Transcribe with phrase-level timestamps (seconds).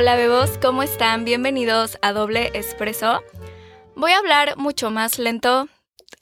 [0.00, 1.26] Hola bebos, ¿cómo están?
[1.26, 3.22] Bienvenidos a Doble Espresso.
[3.94, 5.68] Voy a hablar mucho más lento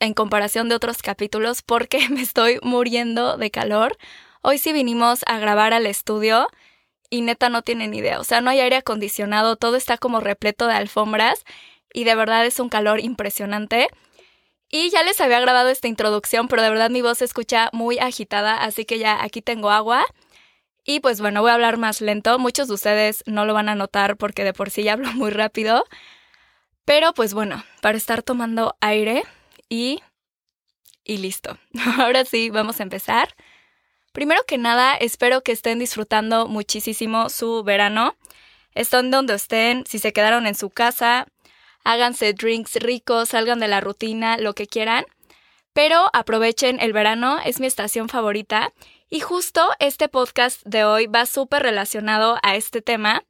[0.01, 3.97] en comparación de otros capítulos porque me estoy muriendo de calor.
[4.43, 6.49] Hoy sí vinimos a grabar al estudio
[7.09, 8.19] y neta no tienen idea.
[8.19, 11.45] O sea, no hay aire acondicionado, todo está como repleto de alfombras
[11.95, 13.87] y de verdad es un calor impresionante.
[14.69, 18.01] Y ya les había grabado esta introducción, pero de verdad mi voz se escucha muy
[18.01, 20.05] agitada, así que ya aquí tengo agua.
[20.91, 22.39] Y pues bueno, voy a hablar más lento.
[22.39, 25.31] Muchos de ustedes no lo van a notar porque de por sí ya hablo muy
[25.31, 25.85] rápido.
[26.87, 29.23] Pero pues bueno, para estar tomando aire
[29.69, 30.01] y...
[31.05, 31.59] y listo.
[31.99, 33.35] Ahora sí, vamos a empezar.
[34.13, 38.17] Primero que nada, espero que estén disfrutando muchísimo su verano.
[38.75, 41.27] Estén donde estén, si se quedaron en su casa,
[41.85, 45.05] háganse drinks ricos, salgan de la rutina, lo que quieran.
[45.75, 48.73] Pero aprovechen el verano, es mi estación favorita.
[49.11, 53.25] Y justo este podcast de hoy va súper relacionado a este tema.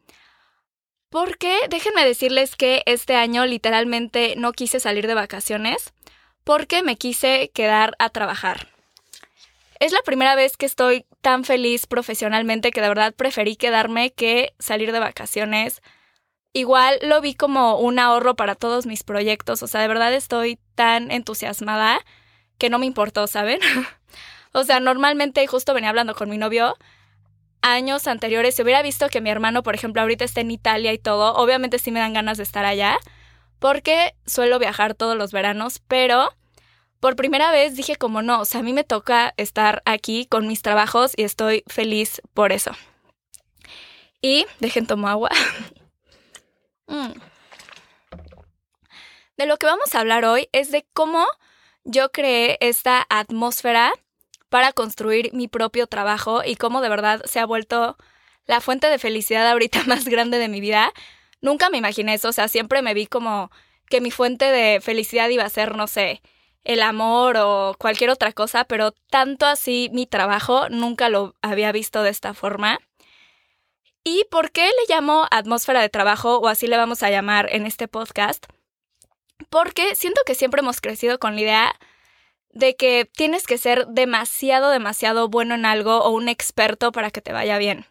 [1.09, 5.93] Porque déjenme decirles que este año literalmente no quise salir de vacaciones
[6.45, 8.69] porque me quise quedar a trabajar.
[9.81, 14.55] Es la primera vez que estoy tan feliz profesionalmente que de verdad preferí quedarme que
[14.59, 15.81] salir de vacaciones
[16.53, 19.63] igual lo vi como un ahorro para todos mis proyectos.
[19.63, 22.01] O sea, de verdad estoy tan entusiasmada
[22.59, 23.61] que no me importó, ¿saben?
[24.59, 26.77] o sea, normalmente justo venía hablando con mi novio
[27.63, 30.99] años anteriores, si hubiera visto que mi hermano, por ejemplo, ahorita está en Italia y
[30.99, 32.99] todo, obviamente sí me dan ganas de estar allá,
[33.59, 36.33] porque suelo viajar todos los veranos, pero
[37.01, 40.47] por primera vez dije como no, o sea, a mí me toca estar aquí con
[40.47, 42.73] mis trabajos y estoy feliz por eso.
[44.21, 45.31] Y dejen tomar agua.
[46.91, 47.13] Mm.
[49.37, 51.27] De lo que vamos a hablar hoy es de cómo
[51.85, 53.93] yo creé esta atmósfera
[54.49, 57.97] para construir mi propio trabajo y cómo de verdad se ha vuelto
[58.47, 60.93] la fuente de felicidad ahorita más grande de mi vida.
[61.41, 63.51] Nunca me imaginé eso, o sea, siempre me vi como
[63.89, 66.21] que mi fuente de felicidad iba a ser, no sé,
[66.65, 72.03] el amor o cualquier otra cosa, pero tanto así mi trabajo nunca lo había visto
[72.03, 72.79] de esta forma.
[74.05, 77.67] ¿Y por qué le llamo atmósfera de trabajo o así le vamos a llamar en
[77.67, 78.47] este podcast?
[79.51, 81.75] Porque siento que siempre hemos crecido con la idea
[82.51, 87.21] de que tienes que ser demasiado, demasiado bueno en algo o un experto para que
[87.21, 87.87] te vaya bien.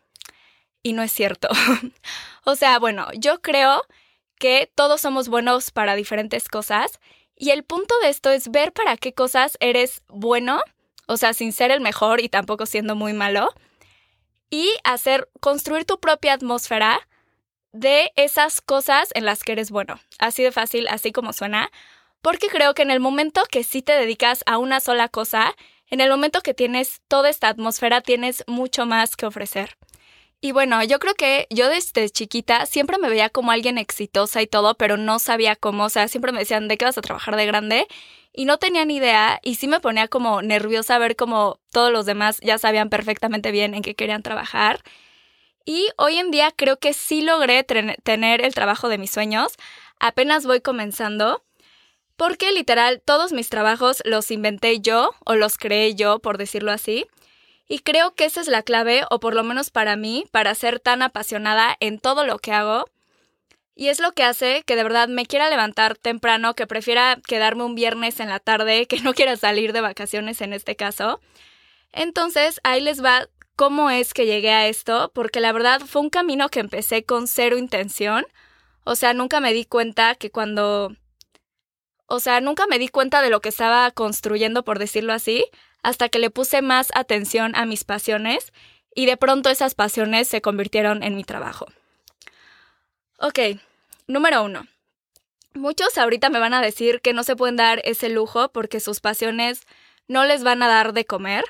[0.83, 1.49] Y no es cierto.
[2.45, 3.83] o sea, bueno, yo creo
[4.39, 6.99] que todos somos buenos para diferentes cosas
[7.35, 10.61] y el punto de esto es ver para qué cosas eres bueno,
[11.05, 13.53] o sea, sin ser el mejor y tampoco siendo muy malo,
[14.49, 16.99] y hacer, construir tu propia atmósfera
[17.73, 19.99] de esas cosas en las que eres bueno.
[20.19, 21.69] Así de fácil, así como suena,
[22.27, 25.55] porque creo que en el momento que sí te dedicas a una sola cosa,
[25.89, 29.77] en el momento que tienes toda esta atmósfera, tienes mucho más que ofrecer.
[30.41, 34.47] Y bueno, yo creo que yo desde chiquita siempre me veía como alguien exitosa y
[34.47, 37.37] todo, pero no sabía cómo, o sea, siempre me decían, ¿de qué vas a trabajar
[37.37, 37.87] de grande?
[38.33, 42.05] Y no tenía ni idea y sí me ponía como nerviosa ver cómo todos los
[42.05, 44.81] demás ya sabían perfectamente bien en qué querían trabajar.
[45.63, 49.53] Y hoy en día creo que sí logré tener el trabajo de mis sueños.
[49.97, 51.46] Apenas voy comenzando.
[52.17, 57.05] Porque literal todos mis trabajos los inventé yo o los creé yo, por decirlo así.
[57.69, 60.79] Y creo que esa es la clave, o por lo menos para mí, para ser
[60.79, 62.85] tan apasionada en todo lo que hago.
[63.75, 67.63] Y es lo que hace que de verdad me quiera levantar temprano, que prefiera quedarme
[67.63, 71.21] un viernes en la tarde, que no quiera salir de vacaciones en este caso.
[71.93, 76.09] Entonces, ahí les va cómo es que llegué a esto, porque la verdad fue un
[76.09, 78.25] camino que empecé con cero intención.
[78.83, 80.95] O sea, nunca me di cuenta que cuando...
[82.07, 85.45] O sea, nunca me di cuenta de lo que estaba construyendo, por decirlo así,
[85.83, 88.53] hasta que le puse más atención a mis pasiones
[88.95, 91.67] y de pronto esas pasiones se convirtieron en mi trabajo.
[93.19, 93.39] Ok,
[94.07, 94.67] número uno.
[95.53, 98.99] Muchos ahorita me van a decir que no se pueden dar ese lujo porque sus
[98.99, 99.67] pasiones
[100.07, 101.43] no les van a dar de comer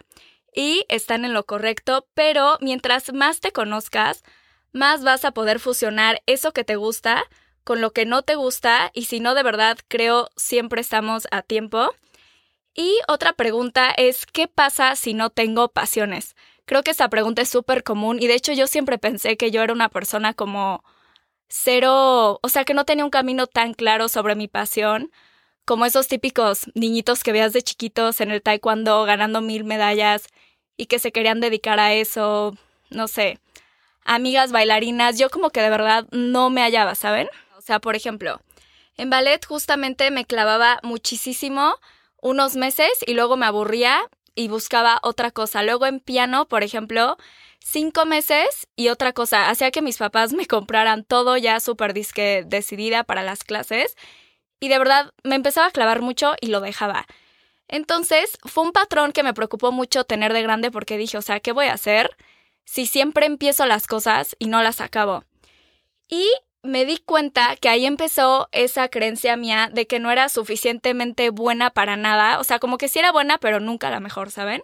[0.53, 4.23] y están en lo correcto, pero mientras más te conozcas,
[4.71, 7.23] más vas a poder fusionar eso que te gusta
[7.67, 11.41] con lo que no te gusta y si no de verdad creo siempre estamos a
[11.41, 11.89] tiempo
[12.73, 16.37] y otra pregunta es, ¿qué pasa si no tengo pasiones?
[16.63, 19.61] Creo que esa pregunta es súper común y de hecho yo siempre pensé que yo
[19.63, 20.81] era una persona como
[21.49, 25.11] cero, o sea, que no tenía un camino tan claro sobre mi pasión,
[25.65, 30.27] como esos típicos niñitos que veas de chiquitos en el taekwondo ganando mil medallas
[30.77, 32.55] y que se querían dedicar a eso,
[32.91, 33.39] no sé,
[34.05, 37.27] amigas bailarinas, yo como que de verdad no me hallaba, ¿saben?
[37.67, 38.39] Sea, por ejemplo,
[38.95, 41.75] en ballet justamente me clavaba muchísimo
[42.21, 43.99] unos meses y luego me aburría
[44.35, 45.63] y buscaba otra cosa.
[45.63, 47.17] Luego en piano, por ejemplo,
[47.59, 52.45] cinco meses y otra cosa, hacía que mis papás me compraran todo ya súper disque
[52.47, 53.97] decidida para las clases
[54.61, 57.05] y de verdad me empezaba a clavar mucho y lo dejaba.
[57.67, 61.41] Entonces fue un patrón que me preocupó mucho tener de grande porque dije, o sea,
[61.41, 62.15] ¿qué voy a hacer
[62.63, 65.25] si siempre empiezo las cosas y no las acabo?
[66.07, 66.31] Y
[66.63, 71.69] me di cuenta que ahí empezó esa creencia mía de que no era suficientemente buena
[71.69, 74.63] para nada, o sea, como que sí era buena, pero nunca la mejor, ¿saben?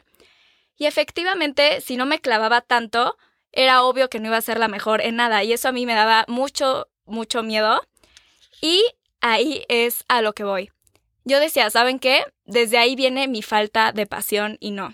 [0.77, 3.17] Y efectivamente, si no me clavaba tanto,
[3.51, 5.85] era obvio que no iba a ser la mejor en nada, y eso a mí
[5.85, 7.81] me daba mucho, mucho miedo.
[8.61, 8.83] Y
[9.21, 10.71] ahí es a lo que voy.
[11.25, 12.25] Yo decía, ¿saben qué?
[12.45, 14.93] Desde ahí viene mi falta de pasión y no.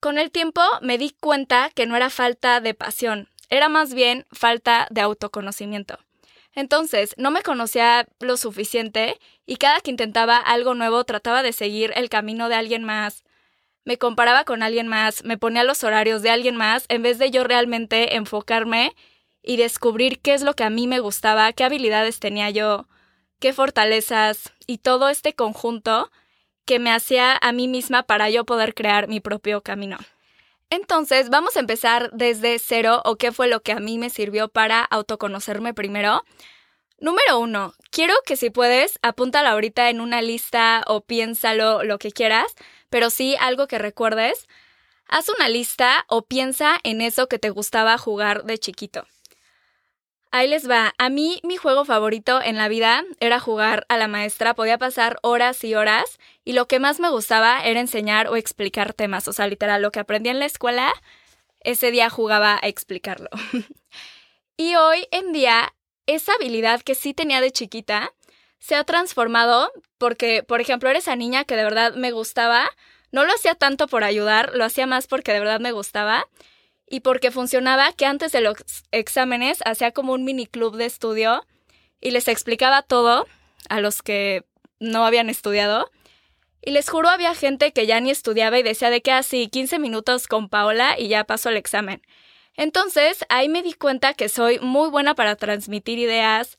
[0.00, 4.26] Con el tiempo me di cuenta que no era falta de pasión, era más bien
[4.32, 5.98] falta de autoconocimiento.
[6.54, 11.92] Entonces, no me conocía lo suficiente y cada que intentaba algo nuevo trataba de seguir
[11.94, 13.24] el camino de alguien más.
[13.84, 17.30] Me comparaba con alguien más, me ponía los horarios de alguien más en vez de
[17.30, 18.94] yo realmente enfocarme
[19.42, 22.88] y descubrir qué es lo que a mí me gustaba, qué habilidades tenía yo,
[23.38, 26.10] qué fortalezas y todo este conjunto
[26.66, 29.98] que me hacía a mí misma para yo poder crear mi propio camino.
[30.70, 34.48] Entonces, vamos a empezar desde cero o qué fue lo que a mí me sirvió
[34.48, 36.24] para autoconocerme primero.
[37.00, 42.12] Número uno, quiero que si puedes, apúntalo ahorita en una lista o piénsalo lo que
[42.12, 42.54] quieras,
[42.88, 44.46] pero sí algo que recuerdes.
[45.08, 49.06] Haz una lista o piensa en eso que te gustaba jugar de chiquito.
[50.32, 50.94] Ahí les va.
[50.96, 54.54] A mí mi juego favorito en la vida era jugar a la maestra.
[54.54, 58.94] Podía pasar horas y horas y lo que más me gustaba era enseñar o explicar
[58.94, 59.26] temas.
[59.26, 60.92] O sea, literal, lo que aprendí en la escuela,
[61.60, 63.28] ese día jugaba a explicarlo.
[64.56, 65.74] y hoy en día,
[66.06, 68.12] esa habilidad que sí tenía de chiquita
[68.60, 72.70] se ha transformado porque, por ejemplo, era esa niña que de verdad me gustaba.
[73.10, 76.28] No lo hacía tanto por ayudar, lo hacía más porque de verdad me gustaba
[76.90, 78.56] y porque funcionaba que antes de los
[78.90, 81.46] exámenes hacía como un mini club de estudio
[82.00, 83.26] y les explicaba todo
[83.68, 84.44] a los que
[84.80, 85.88] no habían estudiado.
[86.60, 89.50] Y les juro, había gente que ya ni estudiaba y decía de que así ah,
[89.50, 92.02] 15 minutos con Paola y ya pasó el examen.
[92.56, 96.58] Entonces, ahí me di cuenta que soy muy buena para transmitir ideas,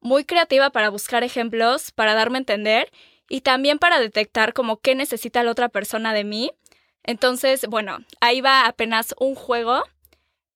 [0.00, 2.92] muy creativa para buscar ejemplos, para darme a entender
[3.30, 6.52] y también para detectar como qué necesita la otra persona de mí
[7.10, 9.82] entonces, bueno, ahí va apenas un juego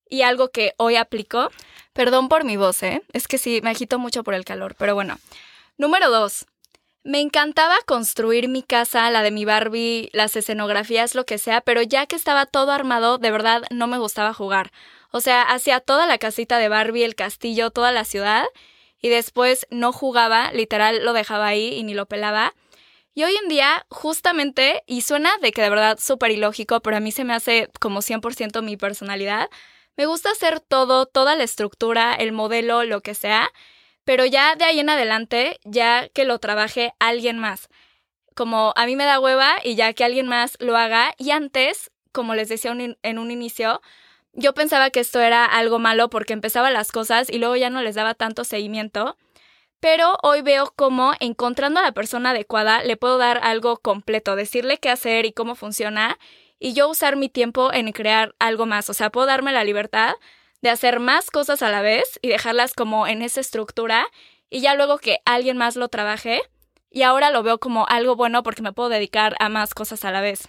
[0.08, 1.50] y algo que hoy aplico.
[1.92, 3.02] Perdón por mi voz, ¿eh?
[3.12, 5.18] Es que sí, me agito mucho por el calor, pero bueno.
[5.76, 6.46] Número dos.
[7.02, 11.82] Me encantaba construir mi casa, la de mi Barbie, las escenografías, lo que sea, pero
[11.82, 14.70] ya que estaba todo armado, de verdad no me gustaba jugar.
[15.10, 18.44] O sea, hacía toda la casita de Barbie, el castillo, toda la ciudad,
[19.02, 22.54] y después no jugaba, literal lo dejaba ahí y ni lo pelaba.
[23.16, 27.00] Y hoy en día, justamente, y suena de que de verdad súper ilógico, pero a
[27.00, 29.48] mí se me hace como 100% mi personalidad,
[29.96, 33.52] me gusta hacer todo, toda la estructura, el modelo, lo que sea,
[34.04, 37.68] pero ya de ahí en adelante, ya que lo trabaje alguien más.
[38.34, 41.92] Como a mí me da hueva y ya que alguien más lo haga, y antes,
[42.10, 43.80] como les decía en un inicio,
[44.32, 47.80] yo pensaba que esto era algo malo porque empezaba las cosas y luego ya no
[47.80, 49.16] les daba tanto seguimiento
[49.84, 54.78] pero hoy veo cómo encontrando a la persona adecuada le puedo dar algo completo, decirle
[54.78, 56.18] qué hacer y cómo funciona
[56.58, 60.14] y yo usar mi tiempo en crear algo más, o sea, puedo darme la libertad
[60.62, 64.06] de hacer más cosas a la vez y dejarlas como en esa estructura
[64.48, 66.40] y ya luego que alguien más lo trabaje
[66.88, 70.10] y ahora lo veo como algo bueno porque me puedo dedicar a más cosas a
[70.10, 70.48] la vez.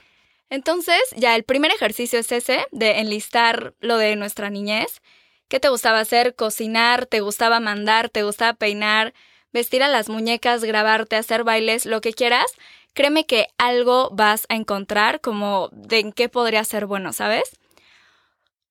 [0.50, 5.02] Entonces, ya el primer ejercicio es ese, de enlistar lo de nuestra niñez
[5.48, 6.36] ¿Qué te gustaba hacer?
[6.36, 9.14] Cocinar, te gustaba mandar, te gustaba peinar,
[9.54, 12.52] vestir a las muñecas, grabarte, hacer bailes, lo que quieras.
[12.94, 17.60] Créeme que algo vas a encontrar como de en qué podría ser bueno, ¿sabes?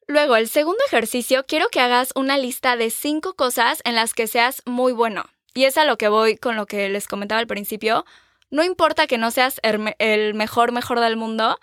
[0.06, 4.26] Luego, el segundo ejercicio, quiero que hagas una lista de cinco cosas en las que
[4.26, 5.24] seas muy bueno.
[5.54, 8.04] Y es a lo que voy con lo que les comentaba al principio.
[8.50, 11.58] No importa que no seas el mejor, mejor del mundo,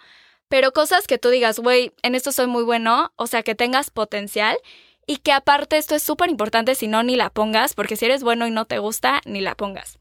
[0.48, 3.90] pero cosas que tú digas, güey, en esto soy muy bueno, o sea, que tengas
[3.90, 4.58] potencial
[5.12, 8.24] y que aparte esto es súper importante, si no, ni la pongas, porque si eres
[8.24, 10.00] bueno y no te gusta, ni la pongas.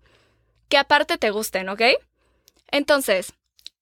[0.69, 1.83] Que aparte te gusten, ¿ok?
[2.71, 3.33] Entonces,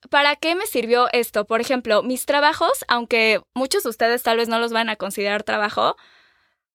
[0.09, 1.45] ¿para qué me sirvió esto?
[1.45, 5.43] Por ejemplo, mis trabajos, aunque muchos de ustedes tal vez no los van a considerar
[5.43, 5.99] trabajo,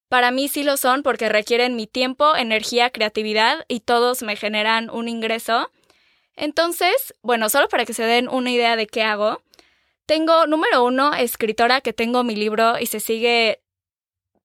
[0.08, 4.88] para mí sí lo son porque requieren mi tiempo, energía, creatividad y todos me generan
[4.88, 5.68] un ingreso.
[6.36, 9.42] Entonces, bueno, solo para que se den una idea de qué hago,
[10.06, 13.63] tengo, número uno, escritora que tengo mi libro y se sigue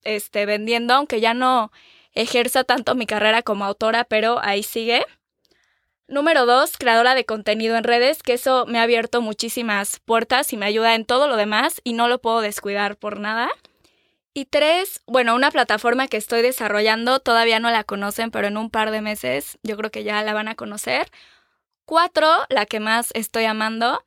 [0.03, 1.71] este, vendiendo, aunque ya no
[2.13, 5.05] ejerza tanto mi carrera como autora, pero ahí sigue.
[6.07, 10.57] Número dos, creadora de contenido en redes, que eso me ha abierto muchísimas puertas y
[10.57, 13.49] me ayuda en todo lo demás y no lo puedo descuidar por nada.
[14.33, 18.69] Y tres, bueno, una plataforma que estoy desarrollando, todavía no la conocen, pero en un
[18.69, 21.11] par de meses yo creo que ya la van a conocer.
[21.85, 24.03] Cuatro, la que más estoy amando,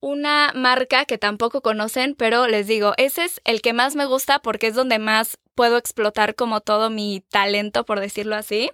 [0.00, 4.38] una marca que tampoco conocen, pero les digo, ese es el que más me gusta
[4.40, 8.70] porque es donde más puedo explotar como todo mi talento, por decirlo así.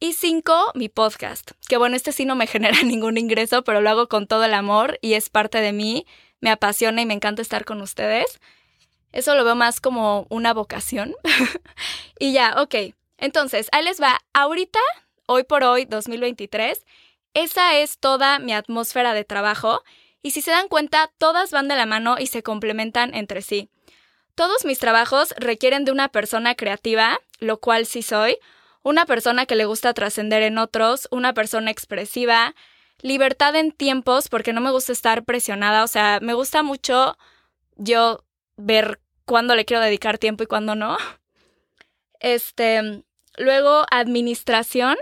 [0.00, 3.90] Y cinco, mi podcast, que bueno, este sí no me genera ningún ingreso, pero lo
[3.90, 6.06] hago con todo el amor y es parte de mí,
[6.40, 8.40] me apasiona y me encanta estar con ustedes.
[9.12, 11.14] Eso lo veo más como una vocación.
[12.18, 12.94] y ya, ok.
[13.18, 14.18] Entonces, ahí les va.
[14.32, 14.80] Ahorita,
[15.26, 16.84] hoy por hoy, 2023,
[17.34, 19.84] esa es toda mi atmósfera de trabajo.
[20.22, 23.68] Y si se dan cuenta, todas van de la mano y se complementan entre sí.
[24.34, 28.38] Todos mis trabajos requieren de una persona creativa, lo cual sí soy,
[28.82, 32.54] una persona que le gusta trascender en otros, una persona expresiva,
[33.00, 37.16] libertad en tiempos, porque no me gusta estar presionada, o sea, me gusta mucho
[37.76, 38.24] yo
[38.56, 40.96] ver cuándo le quiero dedicar tiempo y cuándo no.
[42.20, 43.02] Este,
[43.36, 44.96] luego administración,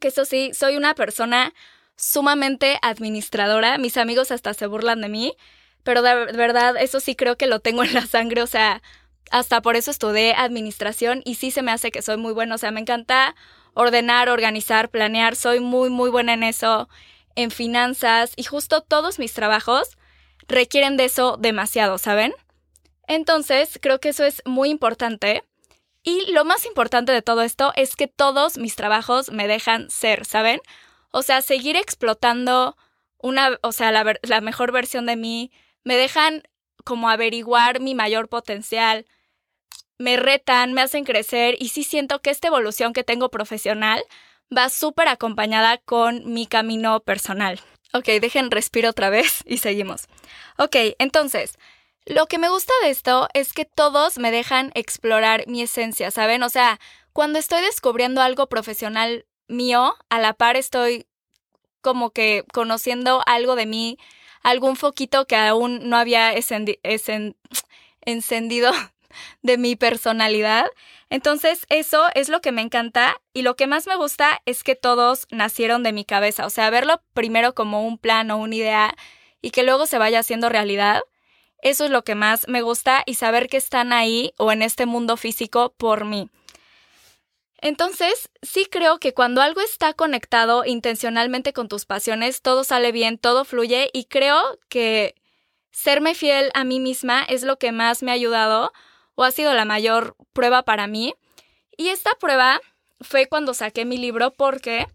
[0.00, 1.52] que eso sí, soy una persona
[2.00, 5.36] sumamente administradora, mis amigos hasta se burlan de mí,
[5.82, 8.82] pero de verdad eso sí creo que lo tengo en la sangre, o sea,
[9.30, 12.56] hasta por eso estudié administración y sí se me hace que soy muy buena.
[12.56, 13.36] O sea, me encanta
[13.74, 15.36] ordenar, organizar, planear.
[15.36, 16.88] Soy muy, muy buena en eso,
[17.36, 19.96] en finanzas y justo todos mis trabajos
[20.48, 22.34] requieren de eso demasiado, ¿saben?
[23.06, 25.44] Entonces, creo que eso es muy importante.
[26.02, 30.24] Y lo más importante de todo esto es que todos mis trabajos me dejan ser,
[30.24, 30.60] ¿saben?
[31.10, 32.76] O sea, seguir explotando
[33.18, 35.52] una, o sea, la, la mejor versión de mí,
[35.84, 36.42] me dejan
[36.84, 39.06] como averiguar mi mayor potencial,
[39.98, 44.02] me retan, me hacen crecer y sí siento que esta evolución que tengo profesional
[44.56, 47.60] va súper acompañada con mi camino personal.
[47.92, 50.06] Ok, dejen respiro otra vez y seguimos.
[50.56, 51.58] Ok, entonces,
[52.06, 56.42] lo que me gusta de esto es que todos me dejan explorar mi esencia, ¿saben?
[56.42, 56.80] O sea,
[57.12, 61.06] cuando estoy descubriendo algo profesional mío, a la par estoy
[61.82, 63.98] como que conociendo algo de mí,
[64.42, 66.78] algún foquito que aún no había encendido
[69.42, 70.66] de mi personalidad.
[71.10, 74.76] Entonces, eso es lo que me encanta y lo que más me gusta es que
[74.76, 78.94] todos nacieron de mi cabeza, o sea, verlo primero como un plan o una idea
[79.42, 81.00] y que luego se vaya haciendo realidad.
[81.62, 84.86] Eso es lo que más me gusta y saber que están ahí o en este
[84.86, 86.30] mundo físico por mí.
[87.62, 93.18] Entonces, sí creo que cuando algo está conectado intencionalmente con tus pasiones, todo sale bien,
[93.18, 95.14] todo fluye y creo que
[95.70, 98.72] serme fiel a mí misma es lo que más me ha ayudado
[99.14, 101.14] o ha sido la mayor prueba para mí.
[101.76, 102.60] Y esta prueba
[103.00, 104.86] fue cuando saqué mi libro porque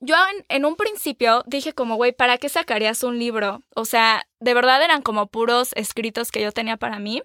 [0.00, 0.16] yo
[0.48, 3.62] en, un principio dije como, güey, ¿para qué sacarías un libro?
[3.76, 7.22] O sea, de verdad eran como puros escritos que yo tenía para mí.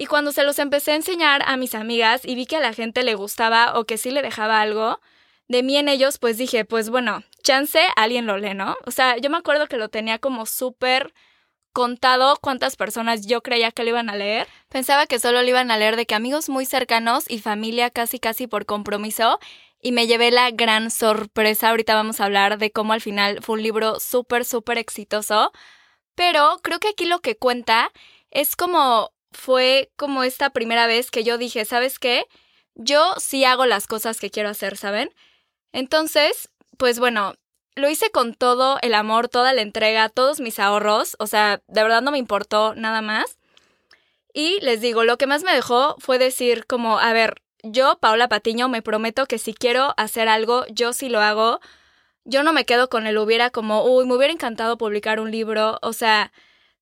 [0.00, 2.72] Y cuando se los empecé a enseñar a mis amigas y vi que a la
[2.72, 5.00] gente le gustaba o que sí le dejaba algo
[5.48, 8.76] de mí en ellos, pues dije, pues bueno, chance, alguien lo lee, ¿no?
[8.86, 11.12] O sea, yo me acuerdo que lo tenía como súper
[11.72, 14.46] contado cuántas personas yo creía que lo iban a leer.
[14.68, 18.20] Pensaba que solo lo iban a leer de que amigos muy cercanos y familia casi
[18.20, 19.40] casi por compromiso.
[19.82, 21.70] Y me llevé la gran sorpresa.
[21.70, 25.50] Ahorita vamos a hablar de cómo al final fue un libro súper, súper exitoso.
[26.14, 27.90] Pero creo que aquí lo que cuenta
[28.30, 32.26] es como fue como esta primera vez que yo dije, ¿sabes qué?
[32.74, 35.10] Yo sí hago las cosas que quiero hacer, ¿saben?
[35.72, 37.34] Entonces, pues bueno,
[37.74, 41.82] lo hice con todo el amor, toda la entrega, todos mis ahorros, o sea, de
[41.82, 43.38] verdad no me importó nada más.
[44.32, 48.28] Y les digo, lo que más me dejó fue decir como, a ver, yo, Paola
[48.28, 51.60] Patiño, me prometo que si quiero hacer algo, yo sí lo hago.
[52.24, 55.78] Yo no me quedo con el hubiera como, uy, me hubiera encantado publicar un libro,
[55.82, 56.32] o sea,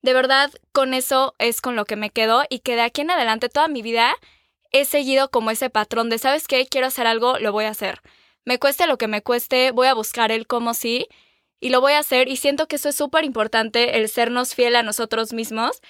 [0.02, 3.10] de verdad, con eso es con lo que me quedo y que de aquí en
[3.10, 4.14] adelante toda mi vida
[4.72, 6.66] he seguido como ese patrón de, ¿sabes qué?
[6.66, 8.00] Quiero hacer algo, lo voy a hacer.
[8.44, 11.08] Me cueste lo que me cueste, voy a buscar el cómo sí
[11.60, 14.76] y lo voy a hacer y siento que eso es súper importante, el sernos fiel
[14.76, 15.80] a nosotros mismos.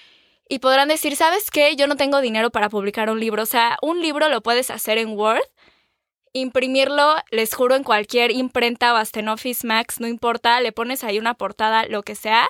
[0.48, 1.75] Y podrán decir, ¿sabes qué?
[1.75, 3.42] Yo no tengo dinero para publicar un libro.
[3.42, 5.42] O sea, un libro lo puedes hacer en Word,
[6.32, 11.18] imprimirlo, les juro, en cualquier imprenta o hasta Office Max, no importa, le pones ahí
[11.18, 12.48] una portada, lo que sea,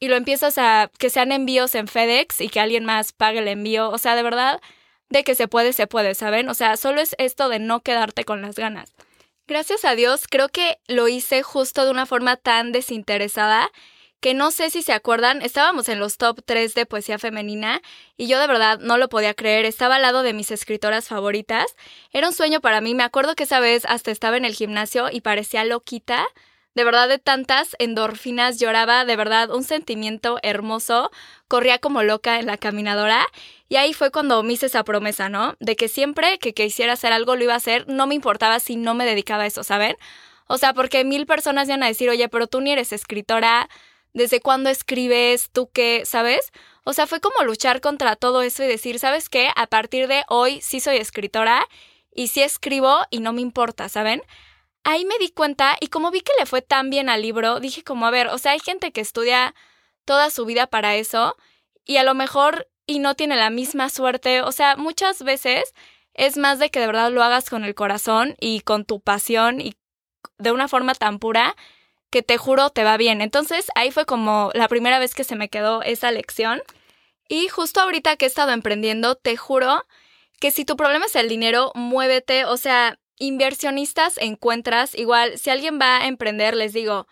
[0.00, 3.48] y lo empiezas a que sean envíos en FedEx y que alguien más pague el
[3.48, 3.90] envío.
[3.90, 4.60] O sea, de verdad,
[5.10, 6.48] de que se puede, se puede, ¿saben?
[6.48, 8.94] O sea, solo es esto de no quedarte con las ganas.
[9.46, 13.70] Gracias a Dios, creo que lo hice justo de una forma tan desinteresada
[14.20, 17.80] que no sé si se acuerdan, estábamos en los top 3 de poesía femenina
[18.18, 21.74] y yo de verdad no lo podía creer, estaba al lado de mis escritoras favoritas.
[22.12, 25.08] Era un sueño para mí, me acuerdo que esa vez hasta estaba en el gimnasio
[25.10, 26.26] y parecía loquita.
[26.74, 31.10] De verdad, de tantas endorfinas lloraba, de verdad, un sentimiento hermoso.
[31.48, 33.26] Corría como loca en la caminadora.
[33.68, 35.56] Y ahí fue cuando me hice esa promesa, ¿no?
[35.58, 38.76] De que siempre que quisiera hacer algo lo iba a hacer, no me importaba si
[38.76, 39.96] no me dedicaba a eso, ¿saben?
[40.46, 43.68] O sea, porque mil personas iban a decir, oye, pero tú ni eres escritora,
[44.12, 45.50] ¿desde cuándo escribes?
[45.50, 46.02] ¿Tú qué?
[46.04, 46.52] ¿Sabes?
[46.84, 49.50] O sea, fue como luchar contra todo eso y decir, ¿sabes qué?
[49.54, 51.66] A partir de hoy sí soy escritora
[52.14, 54.22] y sí escribo y no me importa, ¿saben?
[54.84, 57.82] Ahí me di cuenta y como vi que le fue tan bien al libro, dije
[57.82, 59.54] como, a ver, o sea, hay gente que estudia
[60.04, 61.36] toda su vida para eso
[61.84, 65.74] y a lo mejor y no tiene la misma suerte, o sea, muchas veces
[66.14, 69.60] es más de que de verdad lo hagas con el corazón y con tu pasión
[69.60, 69.74] y
[70.38, 71.56] de una forma tan pura
[72.10, 73.20] que te juro te va bien.
[73.20, 76.62] Entonces ahí fue como la primera vez que se me quedó esa lección.
[77.28, 79.86] Y justo ahorita que he estado emprendiendo, te juro
[80.40, 85.78] que si tu problema es el dinero, muévete, o sea, inversionistas encuentras, igual, si alguien
[85.80, 87.06] va a emprender, les digo,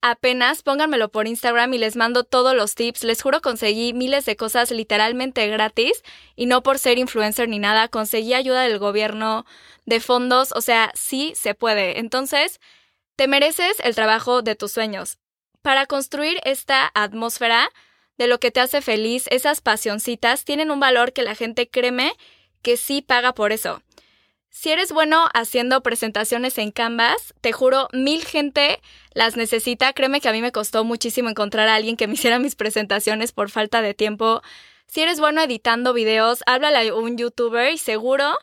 [0.00, 3.04] apenas pónganmelo por Instagram y les mando todos los tips.
[3.04, 6.02] Les juro conseguí miles de cosas literalmente gratis
[6.34, 9.46] y no por ser influencer ni nada, conseguí ayuda del gobierno,
[9.86, 12.00] de fondos, o sea, sí se puede.
[12.00, 12.60] Entonces,
[13.16, 15.18] te mereces el trabajo de tus sueños.
[15.62, 17.70] Para construir esta atmósfera
[18.18, 22.12] de lo que te hace feliz, esas pasioncitas tienen un valor que la gente créeme
[22.60, 23.82] que sí paga por eso.
[24.56, 28.80] Si eres bueno haciendo presentaciones en Canvas, te juro, mil gente
[29.12, 29.92] las necesita.
[29.92, 33.32] Créeme que a mí me costó muchísimo encontrar a alguien que me hiciera mis presentaciones
[33.32, 34.42] por falta de tiempo.
[34.86, 38.38] Si eres bueno editando videos, háblale a un youtuber y seguro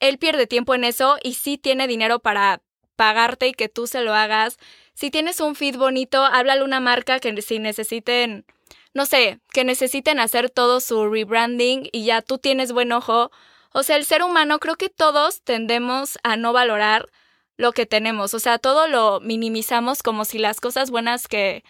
[0.00, 2.60] él pierde tiempo en eso y sí tiene dinero para
[2.96, 4.58] pagarte y que tú se lo hagas.
[4.94, 8.46] Si tienes un feed bonito, háblale a una marca que si necesiten,
[8.94, 13.30] no sé, que necesiten hacer todo su rebranding y ya tú tienes buen ojo
[13.74, 17.08] o sea, el ser humano creo que todos tendemos a no valorar
[17.56, 18.34] lo que tenemos.
[18.34, 21.64] O sea, todo lo minimizamos como si las cosas buenas que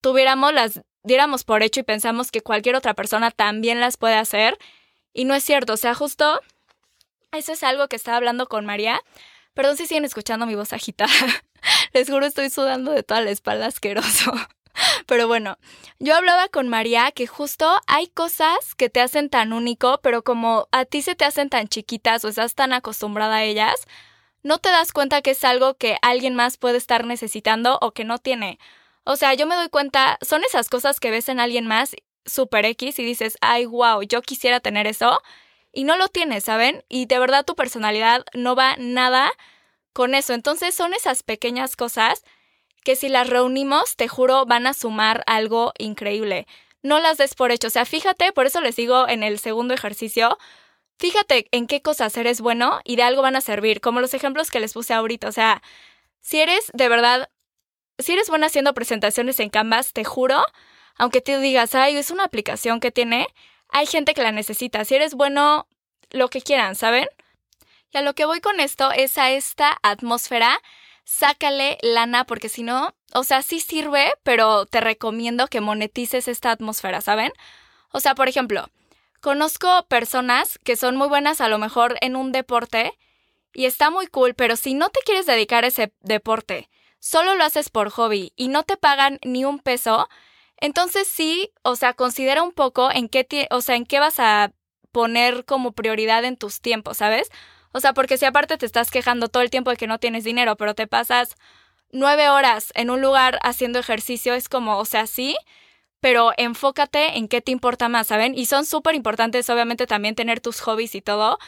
[0.00, 4.58] tuviéramos las diéramos por hecho y pensamos que cualquier otra persona también las puede hacer.
[5.12, 5.74] Y no es cierto.
[5.74, 6.40] O sea, justo
[7.32, 9.00] eso es algo que estaba hablando con María.
[9.54, 11.12] Perdón si siguen escuchando mi voz agitada.
[11.92, 14.32] Les juro, estoy sudando de toda la espalda asqueroso.
[15.06, 15.58] Pero bueno,
[15.98, 20.68] yo hablaba con María que justo hay cosas que te hacen tan único, pero como
[20.72, 23.86] a ti se te hacen tan chiquitas o estás tan acostumbrada a ellas,
[24.42, 28.04] no te das cuenta que es algo que alguien más puede estar necesitando o que
[28.04, 28.58] no tiene.
[29.04, 31.94] O sea, yo me doy cuenta, son esas cosas que ves en alguien más
[32.26, 35.20] super X y dices, ay, wow, yo quisiera tener eso.
[35.72, 36.84] Y no lo tienes, ¿saben?
[36.88, 39.30] Y de verdad tu personalidad no va nada
[39.92, 40.34] con eso.
[40.34, 42.24] Entonces son esas pequeñas cosas
[42.84, 46.46] que si las reunimos, te juro, van a sumar algo increíble.
[46.82, 47.68] No las des por hecho.
[47.68, 50.38] O sea, fíjate, por eso les digo en el segundo ejercicio,
[50.98, 54.50] fíjate en qué cosas eres bueno y de algo van a servir, como los ejemplos
[54.50, 55.28] que les puse ahorita.
[55.28, 55.62] O sea,
[56.20, 57.30] si eres de verdad,
[57.98, 60.44] si eres buena haciendo presentaciones en Canvas, te juro,
[60.96, 63.28] aunque te digas, ay, es una aplicación que tiene,
[63.70, 64.84] hay gente que la necesita.
[64.84, 65.66] Si eres bueno,
[66.10, 67.08] lo que quieran, ¿saben?
[67.92, 70.60] Y a lo que voy con esto es a esta atmósfera
[71.04, 76.50] sácale lana porque si no, o sea, sí sirve, pero te recomiendo que monetices esta
[76.50, 77.32] atmósfera, ¿saben?
[77.92, 78.68] O sea, por ejemplo,
[79.20, 82.98] conozco personas que son muy buenas a lo mejor en un deporte
[83.52, 87.44] y está muy cool, pero si no te quieres dedicar a ese deporte, solo lo
[87.44, 90.08] haces por hobby y no te pagan ni un peso,
[90.56, 94.52] entonces sí, o sea, considera un poco en qué, o sea, en qué vas a
[94.90, 97.28] poner como prioridad en tus tiempos, ¿sabes?
[97.74, 100.22] O sea, porque si aparte te estás quejando todo el tiempo de que no tienes
[100.22, 101.34] dinero, pero te pasas
[101.90, 105.36] nueve horas en un lugar haciendo ejercicio, es como, o sea, sí,
[105.98, 108.38] pero enfócate en qué te importa más, ¿saben?
[108.38, 111.38] Y son súper importantes, obviamente, también tener tus hobbies y todo,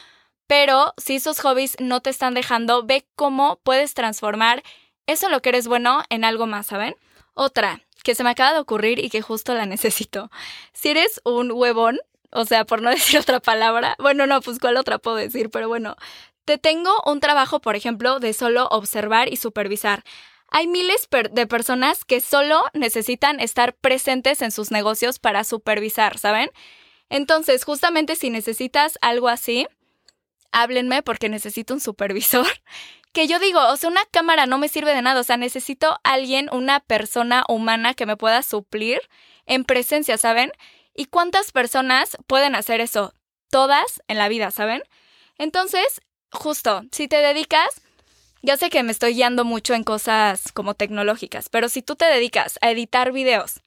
[0.47, 4.63] pero si esos hobbies no te están dejando, ve cómo puedes transformar
[5.05, 6.97] eso lo que eres bueno en algo más, ¿saben?
[7.35, 10.29] Otra que se me acaba de ocurrir y que justo la necesito.
[10.73, 11.99] Si eres un huevón,
[12.31, 13.95] o sea, por no decir otra palabra.
[13.99, 15.95] Bueno, no, pues cuál otra puedo decir, pero bueno.
[16.45, 20.03] Te tengo un trabajo, por ejemplo, de solo observar y supervisar.
[20.49, 26.49] Hay miles de personas que solo necesitan estar presentes en sus negocios para supervisar, ¿saben?
[27.09, 29.67] Entonces, justamente si necesitas algo así,
[30.51, 32.47] háblenme porque necesito un supervisor.
[33.13, 35.97] Que yo digo, o sea, una cámara no me sirve de nada, o sea, necesito
[36.03, 38.99] alguien, una persona humana que me pueda suplir
[39.47, 40.51] en presencia, ¿saben?
[40.99, 43.13] ¿Y cuántas personas pueden hacer eso?
[43.51, 44.81] Todas en la vida, ¿saben?
[45.37, 47.81] Entonces, justo, si te dedicas,
[48.41, 52.05] ya sé que me estoy guiando mucho en cosas como tecnológicas, pero si tú te
[52.05, 53.61] dedicas a editar videos,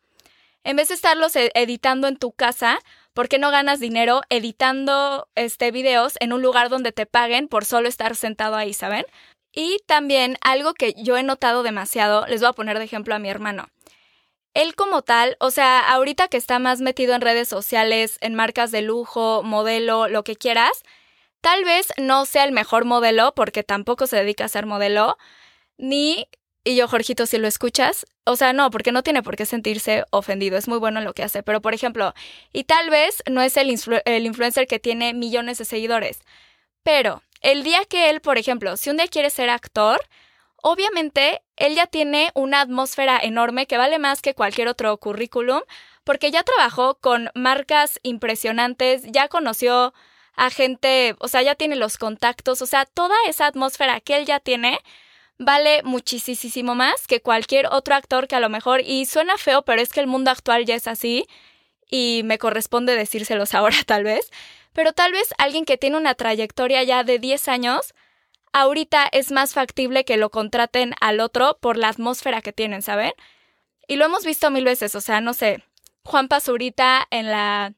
[0.64, 2.80] en vez de estarlos e-, editando en tu casa,
[3.14, 7.64] ¿por qué no ganas dinero editando este videos en un lugar donde te paguen por
[7.64, 9.06] solo estar sentado ahí, ¿saben?
[9.52, 13.20] Y también algo que yo he notado demasiado, les voy a poner de ejemplo a
[13.20, 13.68] mi hermano.
[14.54, 18.70] Él como tal, o sea, ahorita que está más metido en redes sociales, en marcas
[18.72, 20.82] de lujo, modelo, lo que quieras,
[21.40, 25.16] tal vez no sea el mejor modelo porque tampoco se dedica a ser modelo,
[25.78, 26.28] ni
[26.62, 30.04] y yo, Jorgito, si lo escuchas, o sea, no, porque no tiene por qué sentirse
[30.10, 32.12] ofendido, es muy bueno en lo que hace, pero por ejemplo,
[32.52, 36.20] y tal vez no es el, el influencer que tiene millones de seguidores,
[36.82, 40.00] pero el día que él, por ejemplo, si un día quiere ser actor,
[40.56, 45.60] obviamente él ya tiene una atmósfera enorme que vale más que cualquier otro currículum,
[46.04, 49.92] porque ya trabajó con marcas impresionantes, ya conoció
[50.34, 54.24] a gente, o sea, ya tiene los contactos, o sea, toda esa atmósfera que él
[54.24, 54.80] ya tiene
[55.38, 59.82] vale muchísimo más que cualquier otro actor que a lo mejor, y suena feo, pero
[59.82, 61.26] es que el mundo actual ya es así
[61.90, 64.30] y me corresponde decírselos ahora tal vez,
[64.72, 67.94] pero tal vez alguien que tiene una trayectoria ya de 10 años,
[68.52, 73.12] ahorita es más factible que lo contraten al otro por la atmósfera que tienen, ¿saben?
[73.86, 75.64] Y lo hemos visto mil veces, o sea, no sé,
[76.04, 77.74] Juan Pazurita en la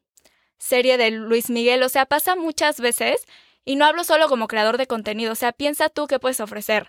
[0.59, 3.25] serie de Luis Miguel, o sea, pasa muchas veces,
[3.65, 6.89] y no hablo solo como creador de contenido, o sea, piensa tú qué puedes ofrecer.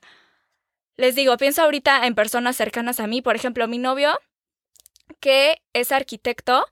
[0.95, 4.19] Les digo, pienso ahorita en personas cercanas a mí, por ejemplo, mi novio,
[5.19, 6.65] que es arquitecto,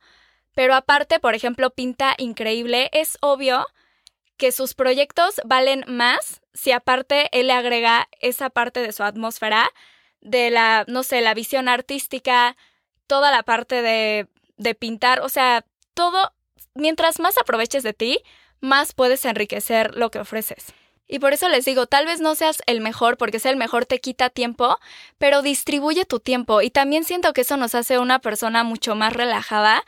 [0.54, 3.66] pero aparte, por ejemplo, pinta increíble, es obvio
[4.38, 9.70] que sus proyectos valen más si aparte él le agrega esa parte de su atmósfera,
[10.22, 12.56] de la, no sé, la visión artística,
[13.08, 16.34] toda la parte de, de pintar, o sea, todo,
[16.74, 18.20] mientras más aproveches de ti,
[18.60, 20.74] más puedes enriquecer lo que ofreces.
[21.08, 23.86] Y por eso les digo, tal vez no seas el mejor, porque ser el mejor
[23.86, 24.80] te quita tiempo,
[25.18, 26.62] pero distribuye tu tiempo.
[26.62, 29.84] Y también siento que eso nos hace una persona mucho más relajada,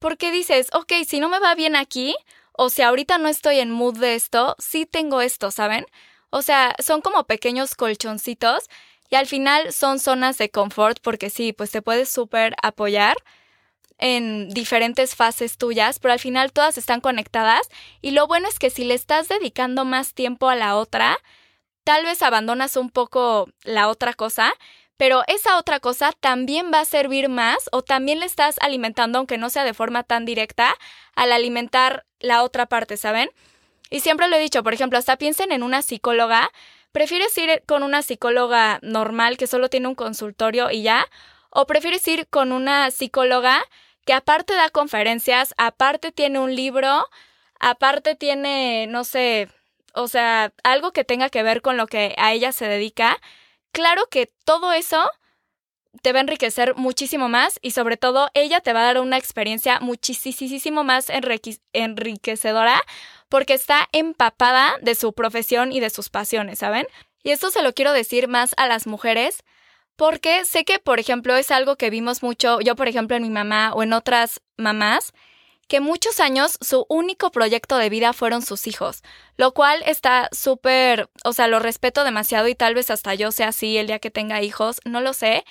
[0.00, 2.16] porque dices, ok, si no me va bien aquí,
[2.56, 5.86] o si ahorita no estoy en mood de esto, sí tengo esto, ¿saben?
[6.30, 8.68] O sea, son como pequeños colchoncitos
[9.10, 13.16] y al final son zonas de confort porque sí, pues te puedes súper apoyar
[13.98, 17.68] en diferentes fases tuyas, pero al final todas están conectadas
[18.02, 21.18] y lo bueno es que si le estás dedicando más tiempo a la otra,
[21.84, 24.52] tal vez abandonas un poco la otra cosa,
[24.96, 29.38] pero esa otra cosa también va a servir más o también le estás alimentando, aunque
[29.38, 30.74] no sea de forma tan directa,
[31.14, 33.30] al alimentar la otra parte, ¿saben?
[33.90, 36.50] Y siempre lo he dicho, por ejemplo, hasta piensen en una psicóloga,
[36.92, 41.06] ¿prefieres ir con una psicóloga normal que solo tiene un consultorio y ya?
[41.50, 43.62] ¿O prefieres ir con una psicóloga
[44.04, 47.06] que aparte da conferencias, aparte tiene un libro,
[47.60, 49.48] aparte tiene, no sé,
[49.94, 53.18] o sea, algo que tenga que ver con lo que a ella se dedica,
[53.76, 55.10] claro que todo eso
[56.00, 59.18] te va a enriquecer muchísimo más y sobre todo ella te va a dar una
[59.18, 61.10] experiencia muchísimo más
[61.74, 62.80] enriquecedora
[63.28, 66.86] porque está empapada de su profesión y de sus pasiones, ¿saben?
[67.22, 69.44] Y esto se lo quiero decir más a las mujeres
[69.94, 73.30] porque sé que, por ejemplo, es algo que vimos mucho, yo por ejemplo en mi
[73.30, 75.12] mamá o en otras mamás,
[75.68, 79.02] que muchos años su único proyecto de vida fueron sus hijos,
[79.36, 83.48] lo cual está súper, o sea, lo respeto demasiado y tal vez hasta yo sea
[83.48, 85.44] así el día que tenga hijos, no lo sé,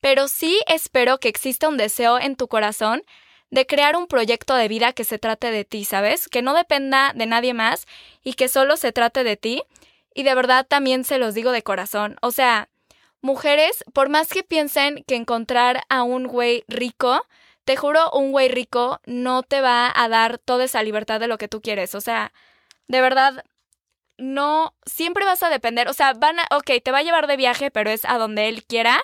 [0.00, 3.02] pero sí espero que exista un deseo en tu corazón
[3.50, 6.28] de crear un proyecto de vida que se trate de ti, ¿sabes?
[6.28, 7.86] Que no dependa de nadie más
[8.22, 9.62] y que solo se trate de ti.
[10.14, 12.68] Y de verdad también se los digo de corazón, o sea,
[13.26, 17.26] Mujeres, por más que piensen que encontrar a un güey rico,
[17.66, 21.36] te juro, un güey rico no te va a dar toda esa libertad de lo
[21.36, 21.96] que tú quieres.
[21.96, 22.32] O sea,
[22.86, 23.44] de verdad,
[24.18, 25.88] no, siempre vas a depender.
[25.88, 28.48] O sea, van a, ok, te va a llevar de viaje, pero es a donde
[28.48, 29.02] él quiera.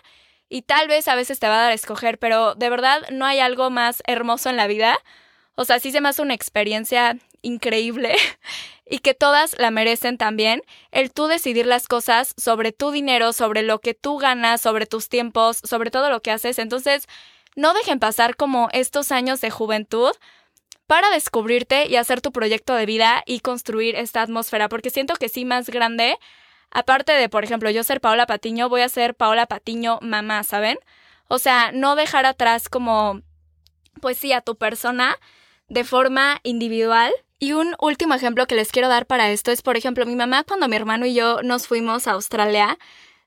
[0.48, 3.27] Y tal vez a veces te va a dar a escoger, pero de verdad no
[3.27, 4.96] hay algo más hermoso en la vida.
[5.57, 8.14] O sea, sí se me hace una experiencia increíble
[8.87, 13.62] y que todas la merecen también, el tú decidir las cosas sobre tu dinero, sobre
[13.62, 16.61] lo que tú ganas, sobre tus tiempos, sobre todo lo que haces.
[16.61, 17.09] Entonces,
[17.57, 20.12] no dejen pasar como estos años de juventud
[20.87, 25.29] para descubrirte y hacer tu proyecto de vida y construir esta atmósfera, porque siento que
[25.29, 26.19] sí más grande,
[26.71, 30.79] aparte de, por ejemplo, yo ser Paola Patiño, voy a ser Paola Patiño mamá, ¿saben?
[31.29, 33.23] O sea, no dejar atrás como,
[34.01, 35.19] pues sí, a tu persona
[35.69, 39.77] de forma individual y un último ejemplo que les quiero dar para esto es, por
[39.77, 42.79] ejemplo, mi mamá cuando mi hermano y yo nos fuimos a Australia,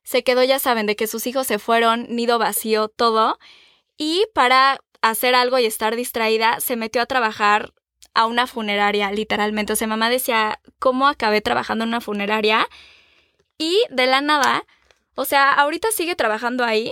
[0.03, 3.39] se quedó, ya saben, de que sus hijos se fueron, nido vacío, todo,
[3.97, 7.73] y para hacer algo y estar distraída, se metió a trabajar
[8.13, 9.73] a una funeraria, literalmente.
[9.73, 12.67] O sea, mamá decía, ¿cómo acabé trabajando en una funeraria?
[13.57, 14.65] Y de la nada,
[15.15, 16.91] o sea, ahorita sigue trabajando ahí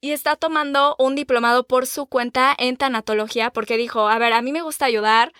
[0.00, 4.42] y está tomando un diplomado por su cuenta en tanatología porque dijo, a ver, a
[4.42, 5.32] mí me gusta ayudar,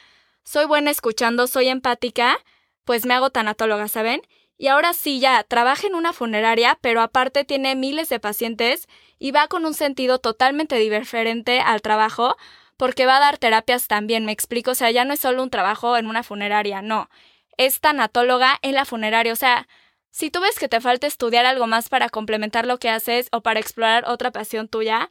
[0.45, 2.39] soy buena escuchando, soy empática,
[2.85, 4.23] pues me hago tanatóloga, ¿saben?
[4.63, 8.87] Y ahora sí, ya, trabaja en una funeraria, pero aparte tiene miles de pacientes
[9.19, 12.37] y va con un sentido totalmente diferente al trabajo
[12.77, 15.51] porque va a dar terapias también, me explico, o sea, ya no es solo un
[15.51, 17.11] trabajo en una funeraria, no,
[17.57, 19.67] es tanatóloga en la funeraria, o sea,
[20.13, 23.41] si tú ves que te falta estudiar algo más para complementar lo que haces o
[23.41, 25.11] para explorar otra pasión tuya,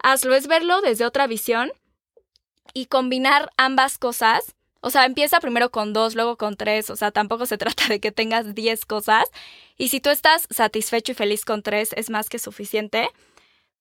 [0.00, 1.72] hazlo, es verlo desde otra visión
[2.72, 4.55] y combinar ambas cosas
[4.86, 6.90] o sea, empieza primero con dos, luego con tres.
[6.90, 9.24] O sea, tampoco se trata de que tengas diez cosas.
[9.76, 13.08] Y si tú estás satisfecho y feliz con tres, es más que suficiente.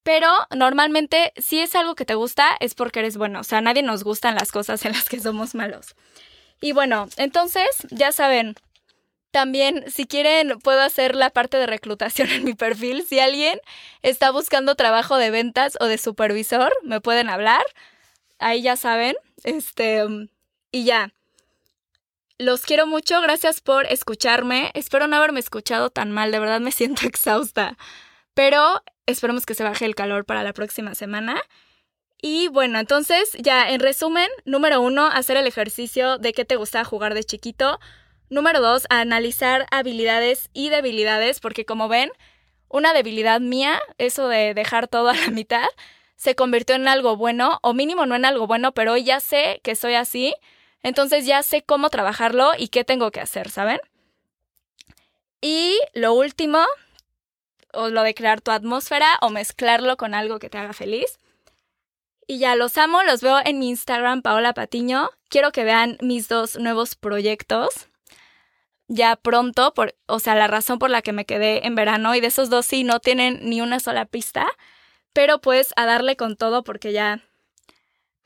[0.01, 3.41] Pero normalmente, si es algo que te gusta, es porque eres bueno.
[3.41, 5.95] O sea, a nadie nos gustan las cosas en las que somos malos.
[6.59, 8.55] Y bueno, entonces, ya saben,
[9.29, 13.05] también, si quieren, puedo hacer la parte de reclutación en mi perfil.
[13.07, 13.59] Si alguien
[14.01, 17.63] está buscando trabajo de ventas o de supervisor, me pueden hablar.
[18.39, 19.15] Ahí ya saben.
[19.43, 20.03] Este,
[20.75, 21.13] y ya.
[22.37, 24.71] Los quiero mucho, gracias por escucharme.
[24.73, 27.77] Espero no haberme escuchado tan mal, de verdad me siento exhausta.
[28.33, 31.41] Pero esperemos que se baje el calor para la próxima semana.
[32.21, 36.83] Y bueno, entonces ya en resumen, número uno, hacer el ejercicio de qué te gusta
[36.83, 37.79] jugar de chiquito.
[38.29, 42.11] Número dos, analizar habilidades y debilidades, porque como ven,
[42.67, 45.67] una debilidad mía, eso de dejar todo a la mitad,
[46.17, 49.61] se convirtió en algo bueno, o mínimo no en algo bueno, pero hoy ya sé
[49.63, 50.35] que soy así
[50.85, 53.79] entonces ya sé cómo trabajarlo y qué tengo que hacer, ¿saben?
[55.41, 56.63] Y lo último,
[57.73, 61.17] o lo de crear tu atmósfera o mezclarlo con algo que te haga feliz.
[62.27, 65.09] Y ya los amo, los veo en mi Instagram, Paola Patiño.
[65.27, 67.87] Quiero que vean mis dos nuevos proyectos.
[68.87, 72.21] Ya pronto, por, o sea, la razón por la que me quedé en verano y
[72.21, 74.45] de esos dos sí no tienen ni una sola pista,
[75.13, 77.23] pero pues a darle con todo porque ya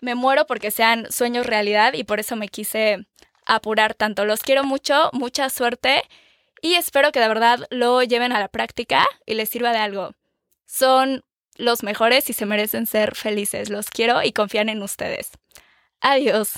[0.01, 3.07] me muero porque sean sueños realidad y por eso me quise
[3.45, 4.25] apurar tanto.
[4.25, 6.03] Los quiero mucho, mucha suerte
[6.61, 10.11] y espero que de verdad lo lleven a la práctica y les sirva de algo.
[10.65, 11.23] Son
[11.55, 13.69] los mejores y se merecen ser felices.
[13.69, 15.31] Los quiero y confían en ustedes.
[16.01, 16.53] Adiós.